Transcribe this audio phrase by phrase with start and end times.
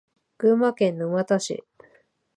[0.39, 1.63] 群馬県沼田市